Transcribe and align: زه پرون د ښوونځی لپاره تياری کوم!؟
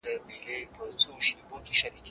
زه 0.03 0.07
پرون 0.73 0.89
د 0.97 0.97
ښوونځی 1.03 1.31
لپاره 1.39 1.63
تياری 1.65 1.95
کوم!؟ 1.95 2.09